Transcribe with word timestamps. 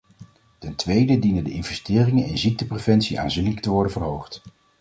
Ten 0.59 0.75
tweede 0.75 1.19
dienen 1.19 1.43
de 1.43 1.51
investeringen 1.51 2.25
in 2.25 2.37
ziektepreventie 2.37 3.19
aanzienlijk 3.19 3.59
te 3.59 3.69
worden 3.69 3.91
verhoogd. 3.91 4.41